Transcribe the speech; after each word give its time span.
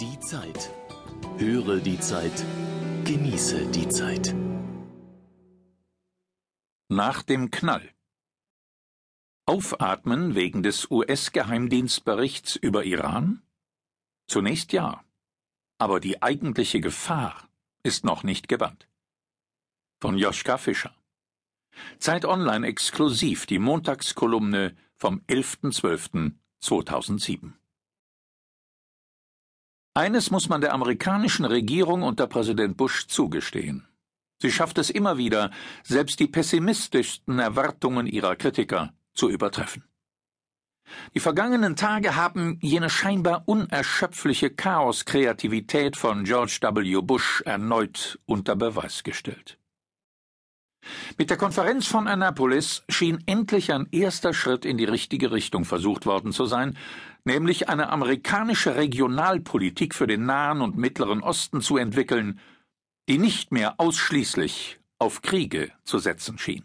Die 0.00 0.18
Zeit. 0.18 0.74
Höre 1.38 1.78
die 1.78 2.00
Zeit. 2.00 2.44
Genieße 3.04 3.70
die 3.70 3.88
Zeit. 3.88 4.34
Nach 6.88 7.22
dem 7.22 7.52
Knall. 7.52 7.94
Aufatmen 9.46 10.34
wegen 10.34 10.64
des 10.64 10.90
US-Geheimdienstberichts 10.90 12.56
über 12.56 12.82
Iran? 12.82 13.44
Zunächst 14.26 14.72
ja. 14.72 15.04
Aber 15.78 16.00
die 16.00 16.22
eigentliche 16.22 16.80
Gefahr 16.80 17.48
ist 17.84 18.04
noch 18.04 18.24
nicht 18.24 18.48
gebannt. 18.48 18.88
Von 20.00 20.18
Joschka 20.18 20.58
Fischer. 20.58 20.96
Zeit 21.98 22.24
Online 22.24 22.66
exklusiv 22.66 23.46
die 23.46 23.60
Montagskolumne 23.60 24.76
vom 24.96 25.20
11.12.2007. 25.28 27.52
Eines 29.96 30.32
muss 30.32 30.48
man 30.48 30.60
der 30.60 30.74
amerikanischen 30.74 31.44
Regierung 31.44 32.02
unter 32.02 32.26
Präsident 32.26 32.76
Bush 32.76 33.06
zugestehen. 33.06 33.86
Sie 34.42 34.50
schafft 34.50 34.78
es 34.78 34.90
immer 34.90 35.18
wieder, 35.18 35.52
selbst 35.84 36.18
die 36.18 36.26
pessimistischsten 36.26 37.38
Erwartungen 37.38 38.08
ihrer 38.08 38.34
Kritiker 38.34 38.92
zu 39.14 39.30
übertreffen. 39.30 39.84
Die 41.14 41.20
vergangenen 41.20 41.76
Tage 41.76 42.16
haben 42.16 42.58
jene 42.60 42.90
scheinbar 42.90 43.44
unerschöpfliche 43.46 44.50
Chaoskreativität 44.50 45.96
von 45.96 46.24
George 46.24 46.58
W. 46.60 47.00
Bush 47.00 47.42
erneut 47.42 48.18
unter 48.26 48.56
Beweis 48.56 49.04
gestellt. 49.04 49.58
Mit 51.18 51.30
der 51.30 51.36
Konferenz 51.36 51.86
von 51.86 52.08
Annapolis 52.08 52.84
schien 52.88 53.22
endlich 53.26 53.72
ein 53.72 53.88
erster 53.90 54.34
Schritt 54.34 54.64
in 54.64 54.78
die 54.78 54.84
richtige 54.84 55.32
Richtung 55.32 55.64
versucht 55.64 56.06
worden 56.06 56.32
zu 56.32 56.46
sein, 56.46 56.76
nämlich 57.24 57.68
eine 57.68 57.90
amerikanische 57.90 58.76
Regionalpolitik 58.76 59.94
für 59.94 60.06
den 60.06 60.26
Nahen 60.26 60.60
und 60.60 60.76
Mittleren 60.76 61.22
Osten 61.22 61.60
zu 61.60 61.76
entwickeln, 61.76 62.40
die 63.08 63.18
nicht 63.18 63.52
mehr 63.52 63.74
ausschließlich 63.78 64.80
auf 64.98 65.22
Kriege 65.22 65.70
zu 65.84 65.98
setzen 65.98 66.38
schien. 66.38 66.64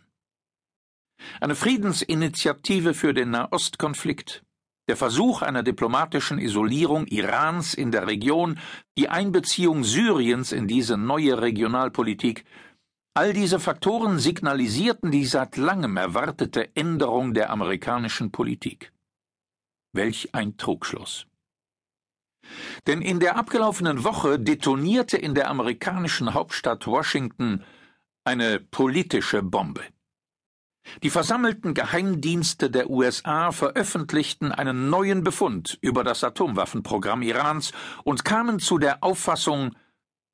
Eine 1.42 1.56
Friedensinitiative 1.56 2.94
für 2.94 3.14
den 3.14 3.32
Nahostkonflikt, 3.32 4.44
der 4.88 4.98
Versuch 4.98 5.42
einer 5.42 5.64
diplomatischen 5.64 6.40
Isolierung 6.40 7.06
Irans 7.08 7.74
in 7.74 7.92
der 7.92 8.08
Region, 8.08 8.58
die 8.98 9.10
Einbeziehung 9.10 9.84
Syriens 9.84 10.52
in 10.52 10.68
diese 10.68 10.98
neue 10.98 11.42
Regionalpolitik, 11.42 12.46
all 13.14 13.34
diese 13.34 13.60
Faktoren 13.60 14.20
signalisierten 14.20 15.12
die 15.12 15.26
seit 15.26 15.58
langem 15.58 15.98
erwartete 15.98 16.76
Änderung 16.76 17.34
der 17.34 17.50
amerikanischen 17.50 18.32
Politik. 18.32 18.92
Welch 19.94 20.34
ein 20.34 20.58
Trugschluss. 20.58 21.26
Denn 22.88 23.02
in 23.02 23.20
der 23.20 23.36
abgelaufenen 23.36 24.04
Woche 24.04 24.40
detonierte 24.40 25.18
in 25.18 25.36
der 25.36 25.50
amerikanischen 25.50 26.34
Hauptstadt 26.34 26.88
Washington 26.88 27.64
eine 28.24 28.60
politische 28.60 29.44
Bombe. 29.44 29.84
Die 31.04 31.10
versammelten 31.10 31.74
Geheimdienste 31.74 32.70
der 32.70 32.90
USA 32.90 33.52
veröffentlichten 33.52 34.52
einen 34.52 34.90
neuen 34.90 35.24
Befund 35.24 35.78
über 35.82 36.04
das 36.04 36.24
Atomwaffenprogramm 36.24 37.22
Irans 37.22 37.74
und 38.04 38.26
kamen 38.26 38.60
zu 38.60 38.78
der 38.78 39.04
Auffassung, 39.04 39.76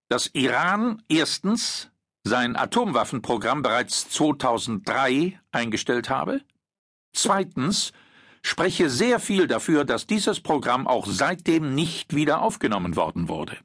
dass 0.08 0.30
Iran 0.34 1.02
erstens 1.10 1.92
sein 2.26 2.56
Atomwaffenprogramm 2.56 3.62
bereits 3.62 4.10
2003 4.10 5.40
eingestellt 5.52 6.10
habe, 6.10 6.42
zweitens 7.14 7.94
spreche 8.42 8.90
sehr 8.90 9.20
viel 9.20 9.48
dafür, 9.48 9.86
dass 9.86 10.08
dieses 10.08 10.42
Programm 10.42 10.88
auch 10.88 11.06
seitdem 11.08 11.76
nicht 11.76 12.16
wieder 12.16 12.42
aufgenommen 12.42 12.96
worden 12.96 13.30
wurde. 13.30 13.58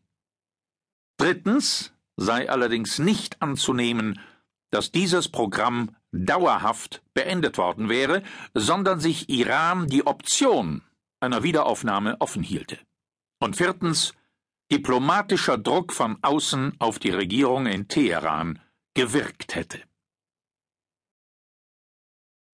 Drittens 1.17 1.95
sei 2.17 2.51
allerdings 2.51 2.99
nicht 2.99 3.41
anzunehmen, 3.41 4.21
dass 4.71 4.93
dieses 4.93 5.29
Programm 5.29 5.97
dauerhaft 6.13 7.03
beendet 7.15 7.57
worden 7.57 7.89
wäre, 7.89 8.23
sondern 8.55 9.01
sich 9.01 9.31
Iran 9.31 9.87
die 9.87 10.07
Option 10.07 10.83
einer 11.21 11.43
Wiederaufnahme 11.43 12.21
offen 12.21 12.43
hielte. 12.43 12.79
Und 13.39 13.57
viertens 13.57 14.13
diplomatischer 14.71 15.59
Druck 15.59 15.93
von 15.93 16.19
außen 16.23 16.77
auf 16.79 16.99
die 16.99 17.11
Regierung 17.11 17.67
in 17.67 17.89
Teheran 17.89 18.61
gewirkt 18.95 19.55
hätte. 19.55 19.81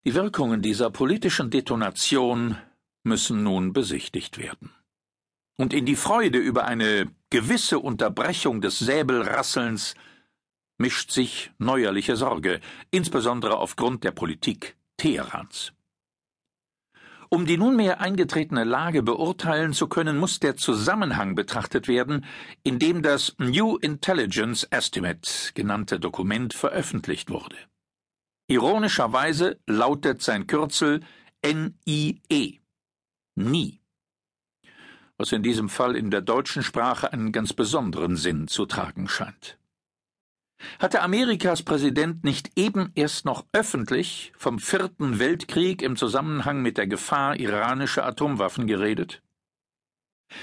Die 0.05 0.15
Wirkungen 0.15 0.63
dieser 0.63 0.91
politischen 0.91 1.51
Detonation 1.51 2.57
müssen 3.05 3.43
nun 3.43 3.73
besichtigt 3.73 4.39
werden. 4.39 4.71
Und 5.57 5.73
in 5.73 5.87
die 5.87 5.97
Freude 5.97 6.39
über 6.39 6.65
eine 6.65 7.11
gewisse 7.31 7.79
Unterbrechung 7.79 8.61
des 8.61 8.79
Säbelrasselns 8.79 9.95
mischt 10.79 11.13
sich 11.13 11.53
neuerliche 11.59 12.17
Sorge, 12.17 12.61
insbesondere 12.91 13.59
aufgrund 13.59 14.03
der 14.03 14.11
Politik 14.11 14.77
Teherans. 14.97 15.73
Um 17.33 17.47
die 17.47 17.57
nunmehr 17.57 18.03
eingetretene 18.03 18.63
Lage 18.63 19.03
beurteilen 19.03 19.73
zu 19.73 19.89
können, 19.89 20.19
muss 20.19 20.39
der 20.39 20.59
Zusammenhang 20.59 21.35
betrachtet 21.35 21.89
werden, 21.89 22.27
in 22.63 22.79
dem 22.79 23.01
das 23.01 23.35
New 23.39 23.79
Intelligence 23.79 24.65
Estimate 24.65 25.31
genannte 25.55 25.99
Dokument 25.99 26.53
veröffentlicht 26.53 27.31
wurde. 27.31 27.57
Ironischerweise 28.49 29.59
lautet 29.67 30.21
sein 30.21 30.47
Kürzel 30.47 31.01
NIE. 31.43 32.61
Nie. 33.35 33.81
Was 35.17 35.33
in 35.33 35.43
diesem 35.43 35.71
Fall 35.71 35.97
in 35.97 36.11
der 36.11 36.21
deutschen 36.21 36.63
Sprache 36.63 37.15
einen 37.15 37.33
ganz 37.33 37.55
besonderen 37.55 38.17
Sinn 38.17 38.47
zu 38.47 38.67
tragen 38.67 39.09
scheint. 39.09 39.57
Hatte 40.79 41.03
Amerikas 41.03 41.63
Präsident 41.63 42.25
nicht 42.25 42.53
eben 42.57 42.93
erst 42.95 43.25
noch 43.25 43.45
öffentlich 43.53 44.33
vom 44.37 44.59
Vierten 44.59 45.19
Weltkrieg 45.19 45.83
im 45.83 45.97
Zusammenhang 45.97 46.63
mit 46.63 46.79
der 46.79 46.87
Gefahr 46.87 47.37
iranischer 47.37 48.07
Atomwaffen 48.07 48.67
geredet? 48.67 49.23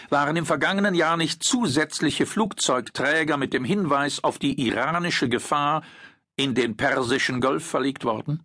Waren 0.09 0.35
im 0.35 0.45
vergangenen 0.45 0.93
Jahr 0.93 1.17
nicht 1.17 1.43
zusätzliche 1.43 2.25
Flugzeugträger 2.25 3.37
mit 3.37 3.53
dem 3.53 3.65
Hinweis 3.65 4.23
auf 4.23 4.37
die 4.37 4.67
iranische 4.67 5.29
Gefahr 5.29 5.83
in 6.35 6.53
den 6.53 6.77
Persischen 6.77 7.41
Golf 7.41 7.65
verlegt 7.65 8.03
worden? 8.03 8.43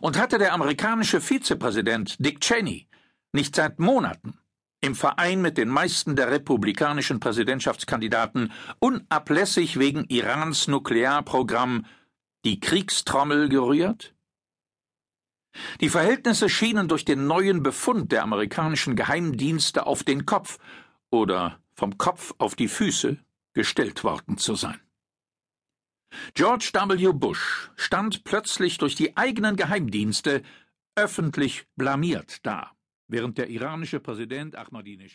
Und 0.00 0.18
hatte 0.18 0.38
der 0.38 0.52
amerikanische 0.52 1.20
Vizepräsident 1.20 2.16
Dick 2.24 2.40
Cheney 2.40 2.88
nicht 3.32 3.54
seit 3.56 3.78
Monaten 3.78 4.38
im 4.80 4.94
Verein 4.94 5.42
mit 5.42 5.58
den 5.58 5.68
meisten 5.68 6.16
der 6.16 6.30
republikanischen 6.30 7.20
Präsidentschaftskandidaten 7.20 8.52
unablässig 8.78 9.78
wegen 9.78 10.04
Irans 10.08 10.68
Nuklearprogramm 10.68 11.86
die 12.44 12.60
Kriegstrommel 12.60 13.48
gerührt? 13.48 14.14
Die 15.80 15.88
Verhältnisse 15.88 16.48
schienen 16.48 16.88
durch 16.88 17.04
den 17.04 17.26
neuen 17.26 17.62
Befund 17.62 18.12
der 18.12 18.22
amerikanischen 18.22 18.96
Geheimdienste 18.96 19.86
auf 19.86 20.04
den 20.04 20.24
Kopf 20.24 20.58
oder 21.10 21.58
vom 21.74 21.98
Kopf 21.98 22.34
auf 22.38 22.54
die 22.54 22.68
Füße 22.68 23.18
gestellt 23.52 24.04
worden 24.04 24.38
zu 24.38 24.54
sein. 24.54 24.80
George 26.34 26.70
W. 26.72 27.12
Bush 27.12 27.70
stand 27.76 28.24
plötzlich 28.24 28.78
durch 28.78 28.94
die 28.94 29.16
eigenen 29.16 29.56
Geheimdienste 29.56 30.42
öffentlich 30.94 31.66
blamiert 31.76 32.44
da, 32.44 32.72
während 33.10 33.38
der 33.38 33.48
iranische 33.48 34.00
Präsident 34.00 34.56
Ahmadinejad 34.56 35.10